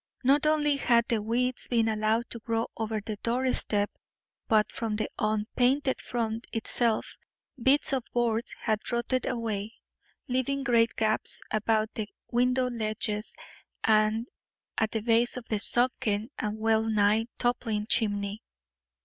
Not 0.23 0.47
only 0.47 0.77
had 0.77 1.05
the 1.09 1.21
weeds 1.21 1.67
been 1.67 1.87
allowed 1.87 2.27
to 2.31 2.39
grow 2.39 2.65
over 2.75 3.01
the 3.01 3.17
doorstep, 3.17 3.91
but 4.47 4.71
from 4.71 4.95
the 4.95 5.07
unpainted 5.19 6.01
front 6.01 6.47
itself 6.51 7.17
bits 7.61 7.93
of 7.93 8.03
boards 8.11 8.55
had 8.61 8.79
rotted 8.91 9.27
away, 9.27 9.75
leaving 10.27 10.63
great 10.63 10.95
gaps 10.95 11.43
about 11.51 11.93
the 11.93 12.09
window 12.31 12.67
ledges 12.67 13.35
and 13.83 14.27
at 14.75 14.89
the 14.89 15.01
base 15.03 15.37
of 15.37 15.47
the 15.49 15.59
sunken 15.59 16.31
and 16.39 16.57
well 16.57 16.89
nigh 16.89 17.27
toppling 17.37 17.85
chimney. 17.85 18.41